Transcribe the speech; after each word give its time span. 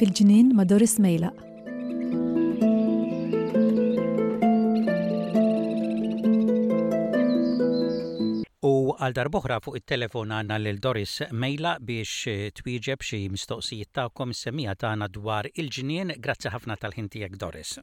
fil 0.00 0.10
ġinin 0.16 0.50
ma' 0.52 0.66
Doris 0.70 0.94
Mejla. 1.04 1.28
U 8.66 8.92
għal 8.96 9.14
darboħra 9.16 9.62
fuq 9.64 9.78
il 9.78 9.86
telefon 9.86 10.34
għanna 10.34 10.58
l 10.58 10.76
Doris 10.88 11.16
Mejla 11.32 11.76
biex 11.80 12.26
eh, 12.34 12.48
twieġeb 12.58 13.00
xie 13.06 13.22
mistoqsijiet 13.36 13.92
ta' 13.94 14.08
tagħkom 14.08 14.34
semmija 14.42 14.74
tagħna 14.84 15.08
dwar 15.16 15.48
il 15.54 15.70
ġinin 15.70 16.18
Grazzi 16.18 16.52
ħafna 16.52 16.76
tal 16.80 16.98
ħintijek 16.98 17.38
Doris. 17.40 17.78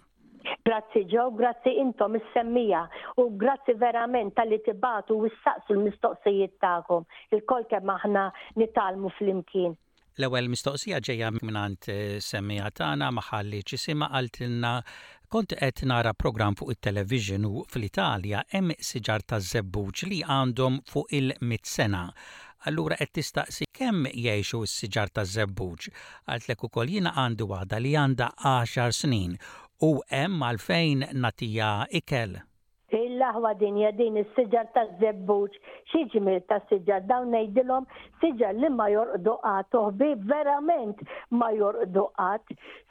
Grazzi 0.64 1.02
ġew, 1.12 1.26
grazzi 1.40 1.74
intom 1.82 2.14
is-semmija 2.16 2.86
u 3.20 3.26
grazzi 3.42 3.74
verament 3.82 4.32
tal-li 4.38 4.62
tibatu 4.64 5.18
u 5.20 5.26
s-saqsu 5.34 5.76
l-mistoqsijiet 5.76 6.54
tagħkom. 6.64 7.04
Il-kol 7.36 7.66
kemm 7.74 7.92
aħna 7.98 8.24
nitalmu 8.62 9.12
fl-imkien. 9.18 9.74
L-ewwel 10.22 10.48
mistoqsija 10.54 11.02
ġejja 11.04 11.34
minant 11.44 11.90
eh, 11.92 12.22
semmija 12.24 12.72
tagħna 12.80 13.12
maħalli 13.18 13.60
ċisima 13.74 14.08
għaltilna 14.16 14.74
kont 15.36 15.58
qed 15.60 15.84
nara 15.90 16.14
programm 16.24 16.56
fuq 16.56 16.78
it-television 16.78 17.50
u 17.50 17.66
fl-Italja 17.74 18.46
hemm 18.56 18.72
siġar 18.92 19.26
ta' 19.28 19.42
żebbuġ 19.52 20.06
li 20.14 20.24
għandhom 20.24 20.80
fuq 20.94 21.12
il-mit 21.20 21.68
sena. 21.68 22.06
Allura 22.70 22.96
qed 22.96 23.12
tistaqsi 23.20 23.68
kemm 23.80 24.08
jgħixu 24.14 24.62
s-siġar 24.64 25.10
ta' 25.12 25.26
żebbuġ 25.28 25.90
Għaltlek 26.32 26.64
ukoll 26.70 26.94
jiena 26.94 27.12
għandu 27.26 27.50
waħda 27.50 27.82
li 27.84 27.92
għandha 28.00 28.30
10 28.40 28.96
snin 29.02 29.34
u 29.86 29.92
hemm 30.14 30.44
għalfejn 30.48 31.04
natija 31.24 31.70
ikel. 32.00 32.38
Il-laħwa 32.94 33.52
din 33.58 33.80
din 33.98 34.20
is-siġar 34.22 34.68
ta' 34.76 34.84
zebbuċ, 35.00 35.54
xi 35.92 36.02
ta' 36.52 36.60
siġar 36.70 37.02
dawn 37.10 37.32
ngħidilhom 37.34 37.86
siġar 38.22 38.54
li 38.62 38.70
ma 38.76 38.88
jorqdu 38.94 39.34
uħbi 39.52 40.10
verament 40.30 40.98
ma 41.40 41.50
jorqdu 41.58 42.04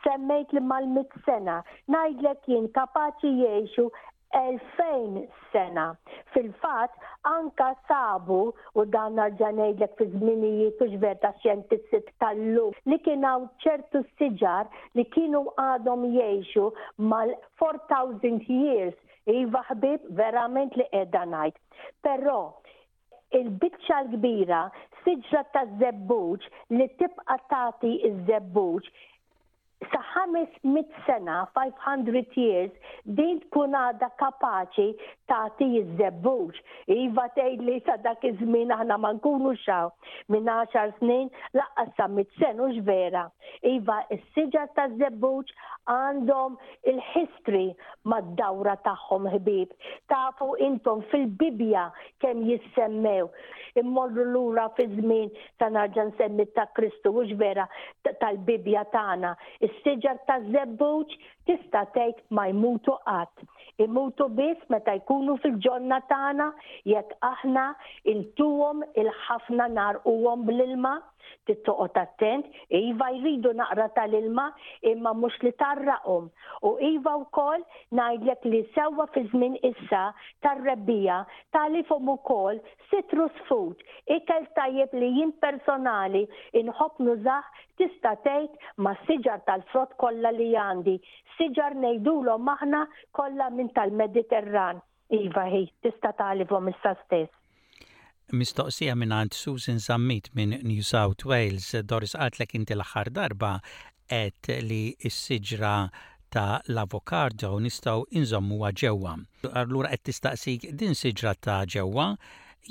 semmejt 0.06 0.52
li 0.52 0.60
mal 0.72 0.86
mit 0.96 1.10
sena 1.28 1.56
ngħidlek 1.94 2.40
jien 2.50 2.68
kapaċi 2.76 3.32
jgħixu 3.40 3.86
2000 4.32 5.28
sena. 5.52 5.84
Fil-fat, 6.32 6.90
anka 7.28 7.68
sabu 7.88 8.38
u 8.78 8.84
dan 8.94 9.16
narġanejdlek 9.20 9.94
fi 9.98 10.06
zminijiet 10.14 10.80
u 10.80 10.88
ġverta 10.96 11.30
xjentistik 11.42 12.08
tal-lu 12.24 12.66
li 12.88 12.98
kienaw 13.06 13.44
ċertu 13.64 14.02
siġar 14.20 14.70
li 14.98 15.04
kienu 15.16 15.44
għadhom 15.66 16.08
jiexu 16.16 16.68
mal-4000 17.12 18.58
years 18.58 18.98
Iva 19.30 19.60
ħbib 19.68 20.08
verament 20.18 20.74
li 20.74 20.84
edha 21.00 21.20
najt. 21.32 21.54
Però 22.02 22.38
il-bicċa 23.38 24.00
l-kbira 24.06 24.64
siġra 25.04 25.44
ta' 25.54 25.62
zebbuċ 25.82 26.48
li 26.78 26.88
tibqa 26.98 27.36
tati 27.52 27.92
iż-zebbuċ 28.08 28.90
sa 29.90 30.00
500 30.28 30.62
sena, 31.08 31.48
500 31.56 32.30
years, 32.38 32.70
din 33.16 33.40
tkun 33.48 33.74
għada 33.78 34.08
kapaċi 34.20 34.90
tagħti 35.32 35.66
jizzebbuġ. 35.76 36.60
Iva 36.96 37.24
tgħid 37.36 37.64
li 37.66 37.76
sa 37.86 37.96
dak 38.04 38.22
iż-żmien 38.28 38.74
aħna 38.76 38.98
ma 39.02 39.10
nkunu 39.16 39.54
xaw 39.64 39.90
minn 40.34 40.46
10 40.50 40.94
snin 41.00 41.30
laqqas 41.56 41.90
sa 41.98 42.08
100 42.10 42.38
sen 42.42 42.62
vera. 42.90 43.24
Iva 43.74 44.00
s 44.16 44.22
sġa 44.36 44.66
ta' 44.76 44.88
żebbuġ 45.00 45.54
għandhom 45.92 46.58
il-history 46.92 47.72
mad-dawra 48.06 48.76
tagħhom 48.86 49.26
ħbib. 49.34 49.74
Tafu 50.12 50.52
intom 50.68 51.00
fil-Bibja 51.10 51.88
kemm 52.22 52.44
jissemmew. 52.46 53.26
Immorru 53.82 54.26
lura 54.34 54.68
fi 54.76 54.84
żmien 54.92 55.30
ta' 55.58 55.70
narġa' 55.74 56.10
semmi 56.20 56.44
ta' 56.54 56.68
Kristu 56.76 57.14
u 57.22 57.26
vera 57.40 57.66
tal-Bibja 58.06 58.84
tagħna. 58.92 59.32
Sediar 59.82 60.18
Tazebult 60.26 61.08
é 61.41 61.41
tista' 61.46 61.84
tgħid 61.94 62.22
ma 62.34 62.44
jmutu 62.50 62.94
qatt. 63.06 63.46
Imutu 63.80 64.26
biss 64.36 64.68
meta 64.70 64.92
jkunu 64.98 65.38
fil-ġonna 65.42 66.02
tagħna 66.10 66.50
jekk 66.92 67.16
aħna 67.24 67.62
intuhom 68.12 68.82
il-ħafna 69.00 69.66
narquhom 69.72 70.44
bl-ilma 70.46 70.92
tittoqot 71.48 71.96
attent, 72.02 72.46
Iva 72.74 73.08
jridu 73.16 73.52
naqra 73.56 73.86
tal-ilma 73.96 74.48
imma 74.92 75.12
mhux 75.16 75.38
li 75.42 75.52
tarraqhom. 75.62 76.28
U 76.66 76.70
Iva 76.92 77.14
wkoll 77.22 77.64
ngħidlek 77.96 78.44
li 78.52 78.60
sewwa 78.76 79.08
fi 79.14 79.24
żmien 79.32 79.56
issa 79.70 80.04
tar-rebbija 80.44 81.22
talifhom 81.56 82.10
ukoll 82.14 82.60
citrus 82.90 83.34
food, 83.48 83.78
ikel 84.06 84.46
tajjeb 84.58 84.94
li 85.00 85.08
jien 85.16 85.32
personali 85.42 86.26
inħobb 86.62 87.02
nużaħ 87.08 87.50
tista' 87.80 88.14
tgħid 88.26 88.82
ma' 88.84 88.94
siġar 89.08 89.42
tal-frott 89.48 89.96
kollha 90.02 90.34
li 90.36 90.52
għandi 90.68 90.98
siġar 91.36 91.76
l 91.80 92.34
maħna 92.48 92.80
kollha 93.18 93.46
minn 93.56 93.70
tal-Mediterran. 93.76 94.80
Iva 95.12 95.44
hej, 95.52 95.66
tista 95.82 96.12
talibhom 96.18 96.68
issa 96.72 96.94
stess. 97.04 97.32
Mistoqsija 98.32 98.94
minn 98.96 99.12
għand 99.12 99.36
Susan 99.36 99.78
Zammit 99.78 100.30
minn 100.34 100.54
New 100.64 100.82
South 100.82 101.24
Wales, 101.28 101.70
Doris 101.84 102.16
għatlek 102.16 102.54
inti 102.56 102.74
l-axar 102.76 103.10
darba 103.12 103.58
et 104.08 104.48
li 104.64 104.94
s-siġra 105.10 105.74
ta' 106.32 106.60
l-avokado 106.70 107.52
nistaw 107.60 108.06
inżommu 108.18 108.60
ġewwa. 108.82 109.18
Allura 109.52 109.92
qed 109.92 110.04
tistaqsik 110.08 110.70
din 110.80 110.96
siġra 110.96 111.34
ta' 111.44 111.62
ġewwa 111.74 112.14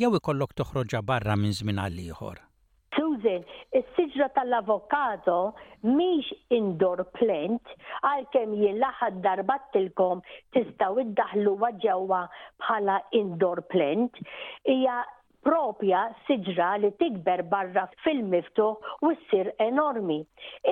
jew 0.02 0.16
ikollok 0.18 0.56
toħroġa 0.58 1.04
barra 1.12 1.38
minn 1.38 1.54
żmien 1.54 1.84
għal 1.86 2.04
ieħor. 2.10 2.42
Skużin, 3.22 3.44
is-siġra 3.78 4.28
tal-avokado 4.36 5.36
miex 5.84 6.32
indoor 6.58 7.04
plant 7.18 7.66
għalkemm 8.12 8.54
jien 8.62 8.80
laħad 8.84 9.20
darbattilkom 9.26 10.22
tistgħu 10.58 11.02
iddaħlu 11.06 11.56
ġewwa 11.86 12.22
bħala 12.66 12.98
indoor 13.22 13.62
plant 13.76 14.16
ija 14.76 15.00
propja 15.46 16.02
siġra 16.28 16.72
li 16.84 16.90
tikber 17.02 17.42
barra 17.52 17.86
fil-miftuħ 18.06 18.96
u 19.08 19.12
ssir 19.22 19.50
enormi. 19.66 20.20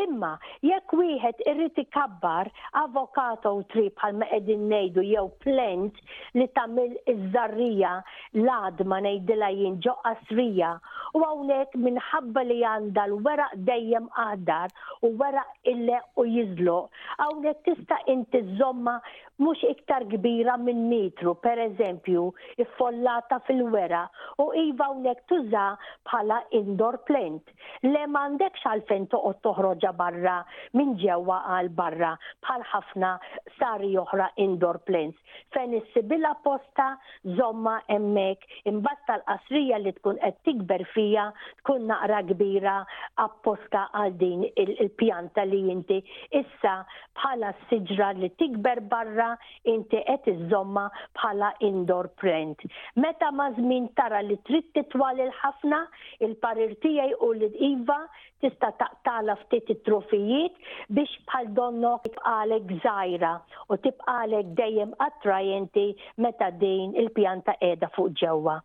Imma 0.03 0.31
jekk 0.66 0.94
wieħed 1.00 1.44
irrid 1.52 1.80
ikabbar 1.84 2.50
avokato 2.84 3.53
u 3.59 3.63
trib 3.74 3.96
bħal 4.00 4.18
ma 4.19 4.28
qegħdin 4.31 4.68
ngħidu 4.72 5.06
jew 5.09 5.25
plent 5.46 6.00
li 6.38 6.47
tagħmel 6.57 6.94
iż-żarrija 7.13 7.96
l-adma 8.44 9.02
ngħidilha 9.07 9.50
jien 9.59 9.80
ġo 9.85 9.96
qasrija 10.06 10.74
u 11.18 11.24
hawnhekk 11.25 11.78
minħabba 11.88 12.46
li 12.51 12.59
għandha 12.74 13.07
l-weraq 13.09 13.57
dejjem 13.72 14.07
aħdar 14.28 14.75
u 15.09 15.13
weraq 15.19 15.72
ille 15.74 15.97
u 16.22 16.25
jizlu, 16.30 16.78
Hawnhekk 17.19 17.66
tista' 17.66 17.97
inti 18.12 18.40
żomma 18.59 19.00
mhux 19.40 19.63
iktar 19.72 20.06
kbira 20.12 20.57
minn 20.59 20.86
Nitru, 20.90 21.34
per 21.44 21.59
eżempju, 21.66 22.25
iffollata 22.62 23.38
fil-wera 23.47 24.03
u 24.41 24.50
iva 24.59 24.89
unek 24.95 25.23
tuża 25.29 25.65
bħala 26.07 26.39
indoor 26.59 26.97
plant. 27.07 27.43
Le 27.85 28.01
mandek 28.11 28.57
xalfen 28.63 29.07
toqgħod 29.11 29.41
toħroġa 29.45 29.91
barra 29.99 30.37
minn 30.77 30.95
ġewwa 31.01 31.39
għal 31.57 31.69
barra 31.77 32.11
bħal 32.45 32.65
ħafna 32.73 33.11
sari 33.59 33.93
oħra 34.01 34.29
indoor 34.45 34.81
plants. 34.87 35.17
Fen 35.55 35.73
is-sibila 35.79 36.33
posta 36.45 36.91
zomma 37.39 37.79
emmek 37.95 38.45
imbasta 38.71 38.97
tal-qasrija 39.09 39.79
li 39.81 39.91
tkun 39.97 40.19
qed 40.21 40.35
tikber 40.45 40.83
fija 40.91 41.29
tkun 41.61 41.87
naqra 41.89 42.19
kbira 42.29 42.75
apposta 43.23 43.87
għal 43.97 44.13
din 44.21 44.43
il-pjanta 44.51 45.47
li 45.50 45.63
inti 45.73 45.97
issa 46.41 46.75
bħala 47.17 47.50
s-siġra 47.55 48.12
li 48.19 48.29
tikber 48.39 48.83
barra 48.91 49.31
inti 49.71 50.03
qed 50.05 50.29
iżomma 50.44 50.85
bħala 51.17 51.53
indoor 51.69 52.12
plant. 52.21 52.62
Meta 53.00 53.31
ma 53.33 53.50
żmien 53.57 53.88
tara 53.97 54.21
li 54.25 54.35
trid 54.50 54.66
titwalil 54.74 55.28
il-ħafna 55.30 55.80
il-parir 56.25 56.74
tiegħi 56.84 57.18
u 57.25 57.30
l-iva 57.36 57.98
tista' 58.42 58.72
taqtala 58.81 59.36
ftit 59.44 59.69
it-trofijiet 59.75 60.56
biex 60.98 61.19
bħal 61.30 61.51
donnok 61.60 62.07
tibqalek 62.07 62.74
żgħira 62.81 63.31
u 63.69 63.78
tibqalek 63.86 64.51
dejjem 64.57 64.96
attrajenti 65.07 65.86
meta 66.25 66.50
din 66.62 66.96
il-pjanta 67.04 67.54
qiegħda 67.62 67.92
fuq 67.96 68.16
ġewwa. 68.24 68.57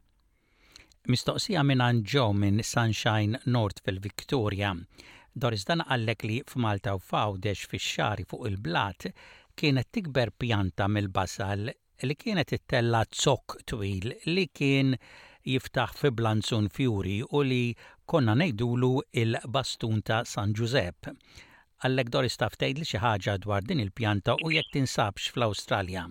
Mistoqsija 1.12 1.60
minn 1.68 1.84
Anġo 1.84 2.30
minn 2.32 2.62
Sunshine 2.64 3.42
North 3.52 3.82
fil-Victoria. 3.84 4.72
Doris 5.36 5.66
dan 5.68 5.82
għallek 5.84 6.22
li 6.24 6.38
f'Malta 6.48 6.94
u 6.96 7.02
fawdex 7.10 7.66
fix-xari 7.68 8.24
fuq 8.30 8.48
il-blat 8.48 9.10
kienet 9.58 9.90
tikber 9.92 10.32
pjanta 10.40 10.88
mill-basal 10.88 11.68
li 12.04 12.16
kienet 12.20 12.56
ittella 12.56 13.04
zok 13.14 13.58
twil 13.70 14.12
li 14.32 14.48
kien 14.52 14.94
jiftaħ 15.50 15.90
fi 16.02 16.10
Blanzun 16.18 16.68
Fjuri 16.76 17.16
u 17.22 17.42
li 17.48 17.58
konna 18.12 18.34
nejdulu 18.42 18.90
il-bastun 19.24 20.00
ta' 20.08 20.22
San 20.32 20.52
Giuseppe. 20.60 21.14
Għallek 21.84 22.10
Doris 22.16 22.40
taf 22.44 22.54
li 22.62 22.88
xi 22.92 23.02
ħaġa 23.04 23.36
dwar 23.46 23.64
din 23.70 23.84
il-pjanta 23.86 24.38
u 24.40 24.54
jekk 24.56 24.76
tinsabx 24.78 25.32
fl-Awstralja. 25.36 26.08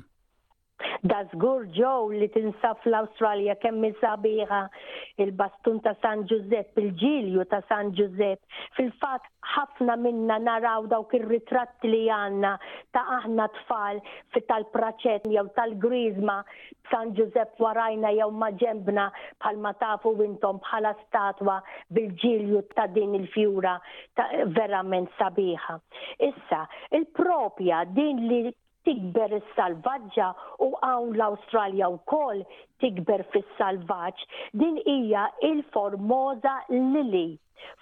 Da 1.12 1.18
zgur 1.34 1.66
ġew 1.78 2.14
li 2.20 2.28
tinsab 2.34 2.78
fl-Awstralja 2.84 3.54
kemm 3.64 3.82
sabiħa 4.02 4.60
il-bastun 5.26 5.82
ta' 5.88 5.92
San 6.04 6.22
Giuseppe, 6.30 6.80
il-ġilju 6.80 7.44
ta' 7.54 7.60
San 7.72 7.90
Giuseppe. 7.98 8.48
Fil-fatt 8.78 9.28
ħafna 9.56 9.98
minna 10.04 10.38
naraw 10.46 10.88
dawk 10.94 11.18
ir-ritratti 11.20 11.92
li 11.92 12.00
għandna 12.18 12.54
ta' 12.96 13.04
aħna 13.18 13.50
tfal 13.58 14.00
fit 14.38 14.48
tal-praċet 14.54 15.28
jew 15.34 15.44
tal-grizma 15.60 16.38
San 16.94 17.12
Giuseppe 17.20 17.66
warajna 17.66 18.14
jew 18.22 18.30
maġembna 18.46 19.10
bħalma 19.44 19.76
tafu 19.84 20.16
wintom 20.24 20.64
bħala 20.64 20.96
statwa 21.04 21.60
bil-ġilju 22.00 22.64
ta' 22.78 22.88
din 22.96 23.20
il-fjura 23.20 23.76
ta' 24.16 24.30
verament 24.56 25.12
sabiħa. 25.20 25.78
Issa, 26.32 26.64
il-propja 26.96 27.84
din 28.00 28.28
li 28.32 28.46
tikber 28.88 29.28
is-salvaġġa 29.40 30.28
u 30.66 30.68
hawn 30.82 31.14
l-Awstralja 31.20 31.88
wkoll 31.98 32.44
tikber 32.84 33.24
fis-salvaġġ. 33.36 34.28
Din 34.64 34.82
hija 34.90 35.26
il-Formosa 35.52 36.56
Lili 36.76 37.28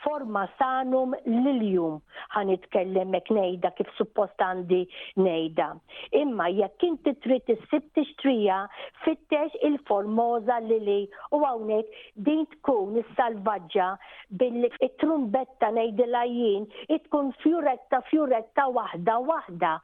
forma 0.06 0.42
sanum 0.60 1.14
liljum 1.48 1.94
ħan 2.36 2.50
itkellem 2.56 3.12
mek 3.16 3.30
nejda 3.38 3.70
kif 3.78 3.92
suppost 4.00 4.44
għandi 4.48 4.80
nejda. 5.28 5.68
Imma 6.22 6.48
jekk 6.60 6.86
inti 6.90 7.14
trid 7.26 7.52
issib 7.56 7.88
tixtrija 8.00 8.58
fittex 9.06 9.56
il-formosa 9.70 10.58
lili 10.70 10.98
u 11.36 11.42
hawnhekk 11.46 12.00
din 12.30 12.44
tkun 12.58 13.00
is-salvaġġa 13.04 13.90
billi 14.44 14.72
it-trumbetta 14.90 15.72
ngħidilha 15.78 16.24
jien 16.36 16.68
tkun 17.08 17.32
fjuretta 17.46 18.04
fjuretta 18.12 18.70
waħda 18.80 19.20
waħda 19.32 19.76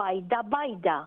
bajda 0.00 0.44
bajda 0.56 0.98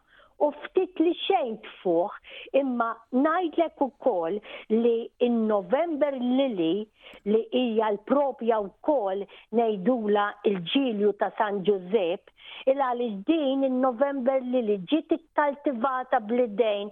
u 0.46 0.50
ftit 0.64 1.00
li 1.02 1.14
xejn 1.26 1.56
tfuħ, 1.66 2.14
imma 2.62 2.92
najdlek 3.14 3.82
u 3.82 3.88
kol 4.04 4.38
li 4.72 4.96
in 5.28 5.38
November 5.50 6.14
Lili 6.18 6.86
li 7.26 7.42
hija 7.58 7.90
l-propja 7.96 8.60
u 8.62 8.70
kol 8.86 9.24
nejdula 9.58 10.28
il-ġilju 10.50 11.14
ta' 11.22 11.32
San 11.40 11.64
Giuseppe, 11.66 12.34
il 12.70 12.80
għalix 12.84 13.22
din 13.28 13.66
in 13.68 13.80
November 13.82 14.44
Lili 14.54 14.78
ġiet 14.92 15.18
bl 15.38 16.22
blidejn 16.30 16.92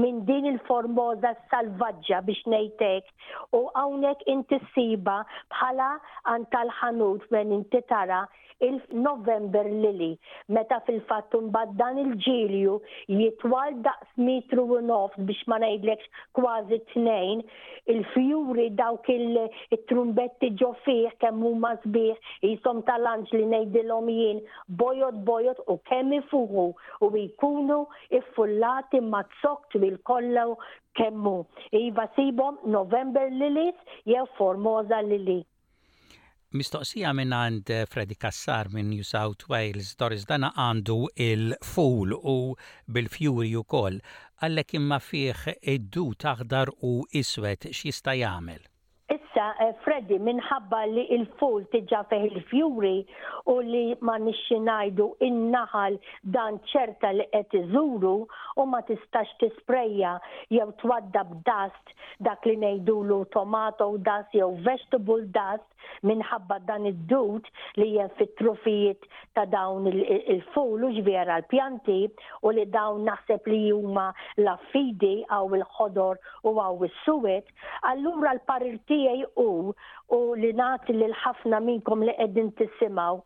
minn 0.00 0.24
din 0.28 0.48
il-formoza 0.54 1.34
salvaġġa 1.52 2.22
biex 2.26 2.46
nejtek 2.54 3.12
u 3.56 3.66
għawnek 3.76 4.24
intisiba 4.34 5.20
bħala 5.52 5.92
antal 6.34 6.72
ħanut 6.80 7.28
men 7.32 7.52
intitara 7.60 8.24
il-November 8.56 9.66
Lili 9.68 10.14
meta 10.56 10.78
fil-fattum 10.86 11.50
bad 11.52 11.74
dan 11.76 11.98
il-ġilju 12.00 12.78
jitwal 13.18 13.74
daqs 13.86 14.10
metru 14.26 14.64
u 14.74 14.78
nofs 14.90 15.20
biex 15.28 15.40
ma 15.52 15.56
ngħidlekx 15.64 16.10
kważi 16.38 16.78
tnejn, 16.90 17.40
il-fjuri 17.94 18.66
dawk 18.80 19.08
il-trumbetti 19.14 20.50
ġofiħ 20.62 21.14
kemm 21.24 21.42
huma 21.48 21.72
sbieħ 21.82 22.30
jisom 22.50 22.82
tal-anġ 22.90 23.34
li 23.38 23.48
ngħidilhom 23.52 24.12
jien 24.16 24.42
bojot 24.84 25.18
bojot 25.32 25.62
u 25.74 25.78
kemm 25.90 26.16
ifuħu 26.20 26.68
u 27.08 27.12
jkunu 27.26 27.80
iffullati 28.20 29.02
ma 29.10 29.24
tzokt 29.34 29.78
bil 29.84 29.98
kollu 30.12 30.48
kemmu. 31.00 31.36
Iva 31.82 32.06
sibom 32.18 32.60
November 32.78 33.26
Lilis 33.42 33.98
jew 34.12 34.26
Formosa 34.38 35.02
Lili. 35.10 35.40
Mistoqsija 36.54 37.10
minn 37.18 37.32
għand 37.36 37.70
eh, 37.76 37.86
Freddy 37.92 38.14
Kassar 38.24 38.68
minn 38.74 38.90
New 38.94 39.02
South 39.08 39.48
Wales, 39.52 39.88
Doris 40.02 40.26
dana 40.28 40.52
għandu 40.66 40.98
il 41.24 41.56
fool 41.72 42.14
u 42.14 42.36
bil-fjuri 42.98 43.50
u 43.58 43.64
koll, 43.74 43.98
għallek 44.38 44.76
imma 44.80 45.00
fieħ 45.08 45.44
id-du 45.74 46.06
taħdar 46.28 46.70
u 46.92 46.94
iswet 47.24 47.66
x'jista' 47.72 48.14
jagħmel. 48.22 48.62
Issa 49.36 49.50
eh, 49.60 49.74
Freddy 49.84 50.16
minħabba 50.18 50.78
li 50.88 51.02
il-ful 51.12 51.66
tiġa 51.72 52.00
feħ 52.08 52.22
il-fjuri 52.30 52.94
u 53.52 53.56
li 53.68 53.82
ma 54.00 54.14
nixinajdu 54.18 55.10
in-naħal 55.28 55.98
dan 56.36 56.56
ċerta 56.72 57.10
li 57.12 57.26
qed 57.34 57.58
iżuru 57.60 58.14
u 58.56 58.66
ma 58.70 58.80
tistax 58.88 59.36
tisprejja 59.42 60.16
jew 60.56 60.66
twadda 60.80 61.26
b'dast 61.34 61.94
dak 62.28 62.48
li 62.48 62.56
ngħidulu 62.62 63.20
tomato 63.36 63.90
dust 63.98 64.32
jew 64.34 64.50
vegetable 64.64 65.28
dust 65.36 65.68
minħabba 66.02 66.56
dan 66.66 66.88
id-dut 66.90 67.44
li 67.78 67.90
jen 67.98 68.08
fit-trufijiet 68.18 69.04
ta' 69.36 69.44
dawn 69.52 69.84
il-ful 69.90 70.88
u 70.88 70.92
ġvera 70.96 71.36
l-pjanti 71.42 71.98
u 72.40 72.54
li 72.56 72.64
dawn 72.72 73.04
naħseb 73.06 73.46
li 73.52 73.62
huma 73.68 74.08
la 74.42 74.56
fidi 74.72 75.20
għaw 75.28 75.52
il-ħodor 75.60 76.20
u 76.50 76.56
għaw 76.56 76.82
il 76.88 76.96
suwet 77.04 77.52
allura 77.92 78.32
l 78.34 78.42
parirtijaj 78.48 78.84
tiegħi 78.86 79.25
u 79.34 79.74
u 80.16 80.18
li 80.42 80.52
nagħti 80.60 80.92
lil 80.94 81.14
ħafna 81.22 81.60
minkom 81.68 82.04
li 82.06 82.14
qegħdin 82.18 82.50
tisimgħu. 82.60 83.18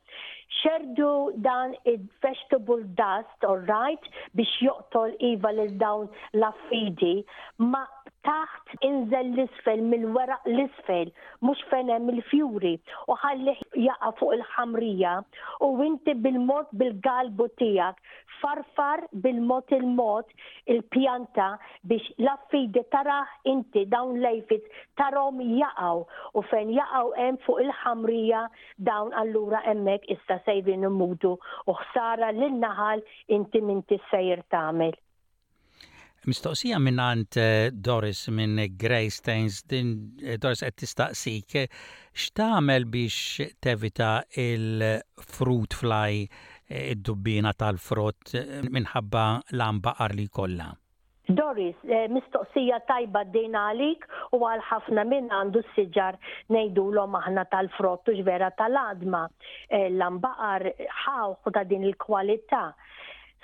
Xerdu 0.50 1.08
dan 1.46 1.74
id-vegetable 1.92 2.84
dust, 3.00 3.44
all 3.46 3.62
right, 3.68 4.08
biex 4.34 4.56
joqtol 4.64 5.12
iva 5.32 5.52
lil 5.54 5.76
dawn 5.78 6.08
l-affidi, 6.34 7.16
ma 7.58 7.84
taħt 8.26 8.72
inżel 8.86 9.28
l-isfel 9.32 9.80
mill-weraq 9.90 10.48
l-isfel, 10.50 11.08
mux 11.48 11.60
fenem 11.70 12.08
il-fjuri 12.12 12.72
u 13.12 13.16
ħalli 13.22 13.54
jaqa 13.84 14.10
fuq 14.18 14.34
il-ħamrija 14.36 15.12
u 15.66 15.70
inti 15.86 16.14
bil-mod 16.26 16.68
bil-galbu 16.82 17.46
tijak 17.62 18.00
farfar 18.42 19.06
bil-mod 19.24 19.72
il-mod 19.78 20.32
il-pjanta 20.74 21.46
biex 21.92 22.12
laffidi 22.26 22.84
taraħ 22.96 23.32
inti 23.54 23.86
dawn 23.96 24.20
lejfit 24.26 24.68
tarom 25.00 25.40
jaqaw 25.62 26.04
u 26.04 26.44
fen 26.52 26.72
jaqaw 26.76 27.14
em 27.28 27.40
fuq 27.46 27.64
il-ħamrija 27.64 28.44
dawn 28.90 29.16
allura 29.24 29.64
emmek 29.74 30.04
issa 30.16 30.36
sejrin 30.48 30.88
immudu 30.92 31.34
u 31.64 31.78
ħsara 31.84 32.34
l-naħal 32.36 33.06
inti 33.38 33.62
minti 33.70 33.96
sejr 34.10 34.44
tamel. 34.56 34.92
Mistoqsija 36.28 36.76
minn 36.84 37.00
għand 37.00 37.36
eh, 37.40 37.70
Doris 37.72 38.26
minn 38.28 38.58
Greystains, 38.76 39.62
din 39.64 39.92
eh, 40.20 40.36
Doris 40.36 40.60
qed 40.60 40.76
tistaqsik 40.76 41.54
eh, 41.56 41.70
x'tagħmel 42.12 42.84
biex 42.92 43.46
tevita 43.64 44.10
il-fruit 44.36 45.76
fly 45.80 46.26
id-dubbina 46.70 47.54
tal-frott 47.58 48.34
minħabba 48.70 49.22
l-ambaqar 49.56 50.12
li 50.14 50.28
kollha. 50.28 50.68
Doris, 51.30 51.78
mistoqsija 52.12 52.80
tajba 52.90 53.24
din 53.32 53.54
għalik 53.56 54.04
u 54.36 54.42
għal 54.46 54.62
ħafna 54.68 55.06
minn 55.08 55.32
għandu 55.32 55.64
s-sġar 55.64 56.18
nejdu 56.52 56.84
l 56.92 57.00
aħna 57.08 57.46
tal-frott 57.52 58.10
u 58.12 58.18
ġvera 58.20 58.52
tal-adma 58.60 59.24
l-ambaqar 59.80 60.68
ħawħu 61.06 61.54
ta' 61.56 61.64
din 61.72 61.86
il-kwalità. 61.88 62.66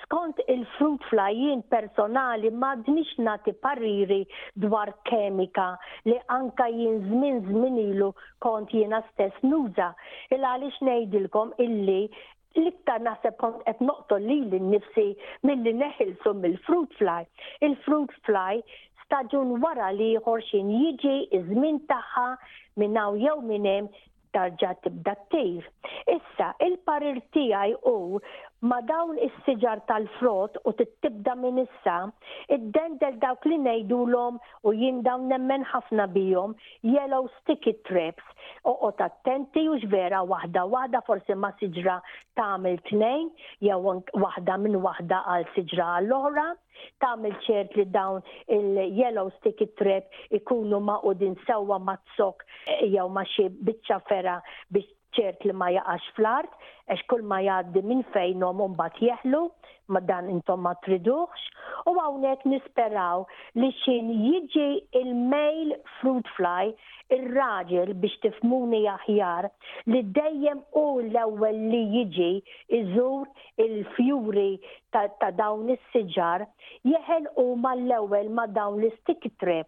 Skont 0.03 0.35
il-frut 0.53 1.01
flajjien 1.09 1.61
personali 1.73 2.49
dmix 2.85 3.15
nati 3.17 3.51
parriri 3.65 4.19
dwar 4.61 4.91
kemika 5.09 5.69
li 6.09 6.17
anka 6.35 6.67
jien 6.71 6.99
zmin 7.09 7.39
zminilu 7.47 7.93
ilu 7.95 8.09
kont 8.45 8.69
jiena 8.77 9.01
stess 9.11 9.41
nuża. 9.49 9.89
Il-għalix 10.33 10.77
nejdilkom 10.89 11.53
illi 11.65 12.01
l-iktar 12.57 13.01
naħseb 13.07 13.35
kont 13.41 13.63
qed 13.65 13.81
noqtol 13.89 14.27
li 14.29 14.37
l-nifsi 14.45 15.07
mill-li 15.43 15.73
neħilsu 15.81 16.33
mill-fruit 16.45 16.93
fly. 17.01 17.23
Il-fruit 17.65 18.13
fly 18.29 18.61
staġun 19.07 19.57
wara 19.65 19.89
li 19.97 20.11
xorxin 20.29 20.69
jiġi 20.79 21.15
iż-żmien 21.39 21.81
tagħha 21.89 22.29
minn 22.83 22.97
hawn 23.01 23.17
jew 23.25 23.35
minn 23.51 23.69
hemm 23.73 23.89
tarġa 24.35 24.75
tibda 24.83 25.13
ttejr. 25.25 25.65
Issa, 26.13 26.51
il-parir 26.67 27.17
tiegħi 27.33 27.75
u 27.89 28.19
ma 28.65 28.79
dawn 28.81 29.17
is-siġar 29.21 29.81
tal 29.87 30.07
frot 30.17 30.55
u 30.65 30.71
tittibda 30.79 31.35
minn 31.37 31.61
issa, 31.61 31.97
id-dendel 32.55 33.19
dawk 33.21 33.45
li 33.45 33.57
ngħidulhom 33.65 34.39
u 34.63 34.73
jien 34.79 35.03
dawn 35.05 35.27
nemmen 35.29 35.61
ħafna 35.71 36.07
bijom, 36.15 36.55
yellow 36.95 37.27
sticky 37.39 37.75
trips. 37.89 38.23
Oqgħod 38.71 39.03
attenti 39.07 39.67
u 39.69 39.77
vera 39.91 40.23
waħda 40.31 40.63
wahda 40.73 41.03
forsi 41.07 41.37
ma 41.37 41.51
siġra 41.59 41.99
tagħmel 42.39 42.79
tnejn 42.89 43.29
jew 43.67 43.77
waħda 44.25 44.57
minn 44.65 44.81
waħda 44.87 45.21
għal 45.35 45.49
siġra 45.53 45.91
għall-oħra. 45.99 46.47
Tagħmel 47.01 47.37
ċert 47.45 47.77
li 47.77 47.85
dawn 47.93 48.19
il-yellow 48.53 49.29
sticky 49.37 49.65
trap 49.79 50.13
ikunu 50.37 50.81
ma' 50.85 51.01
din 51.17 51.37
sewwa 51.45 51.77
ma' 51.81 51.97
t-sok, 52.05 52.43
jew 52.89 53.07
ma' 53.09 53.23
xie 53.35 53.47
biċċa 53.69 54.03
fera 54.09 54.39
biex 54.69 54.96
ċert 55.15 55.45
li 55.47 55.53
ma 55.55 55.69
jaqax 55.73 56.07
fl-art, 56.17 56.51
għax 56.91 57.05
kull 57.11 57.25
ma 57.29 57.39
jgħaddi 57.43 57.83
minn 57.83 58.03
fejn 58.13 58.43
u 58.47 58.67
bat 58.81 58.95
jeħlu, 59.01 59.43
ma 59.91 59.99
dan 60.03 60.27
intom 60.33 60.61
ma 60.65 60.73
triduħx, 60.83 61.45
u 61.89 61.93
għawnek 61.99 62.43
nisperaw 62.51 63.23
li 63.55 63.69
xin 63.83 64.09
jiġi 64.25 64.67
il-mail 65.01 65.71
fruit 65.99 66.27
fly, 66.35 66.71
il-raġel 67.15 67.93
biex 68.03 68.17
tifmuni 68.25 68.83
aħjar 68.91 69.47
li 69.91 70.01
dejjem 70.17 70.61
u 70.83 70.85
l-ewwel 71.07 71.59
li 71.71 71.81
jiġi 71.95 72.31
iżur 72.81 73.27
il-fjuri 73.63 74.49
ta', 74.91 75.07
ta 75.23 75.31
dawn 75.39 75.71
is-siġar 75.77 76.43
jeħel 76.91 77.31
u 77.43 77.49
l 77.55 77.91
ewwel 78.01 78.27
ma' 78.39 78.47
dawn 78.59 78.83
l-stick 78.83 79.31
trip 79.39 79.67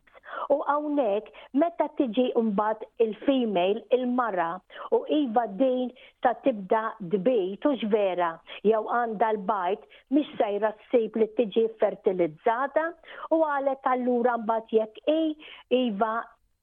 U 0.55 0.55
hawnhekk 0.65 1.29
meta 1.61 1.85
tiġi 1.99 2.23
umbat 2.41 2.83
il-female 3.05 3.81
il-mara 3.97 4.47
u 4.97 4.97
iva 5.19 5.45
din 5.61 5.87
ta' 6.25 6.33
tibda 6.47 6.83
dbejt 7.13 7.67
u 7.69 7.71
vera 7.93 8.29
jew 8.71 8.81
għandha 8.99 9.29
l-bajt 9.37 9.87
mhix 10.17 10.33
sejra 10.41 10.71
ssib 10.83 11.17
li 11.21 11.29
tiġi 11.39 11.63
fertilizzata 11.83 12.85
u 13.37 13.41
għalet 13.51 13.89
allura 13.93 14.35
mbagħad 14.43 14.75
jekk 14.77 15.01
i 15.15 15.23
iva 15.85 16.11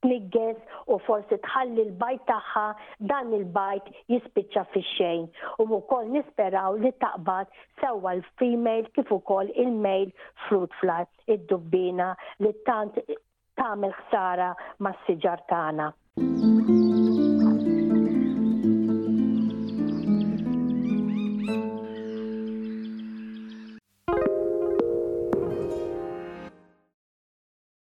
tnigges 0.04 0.58
u 0.94 0.99
forsi 1.06 1.38
tħalli 1.46 1.82
l-bajt 1.87 2.26
tagħha 2.30 2.64
dan 3.11 3.30
il-bajt 3.38 3.87
jispiċċa 4.14 4.62
fix-xejn. 4.76 5.23
U 5.61 5.62
wkoll 5.80 6.11
nisperaw 6.14 6.76
li 6.85 6.90
taqbad 7.04 7.54
sewwa 7.82 8.12
l-female 8.20 8.92
kif 8.94 9.11
ukoll 9.20 9.50
il-male 9.64 10.12
fruit 10.46 10.76
fly 10.85 11.00
id-dubbina 11.37 12.12
li 12.44 12.52
tant 12.70 13.00
tagħmel 13.60 13.94
ħsara 14.00 14.50
mas-siġar 14.86 15.46
tagħna. 15.54 16.45